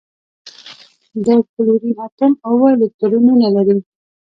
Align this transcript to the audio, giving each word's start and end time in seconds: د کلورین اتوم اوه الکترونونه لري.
د 1.25 1.27
کلورین 1.51 1.93
اتوم 2.05 2.31
اوه 2.49 2.65
الکترونونه 2.75 3.45
لري. 3.55 3.77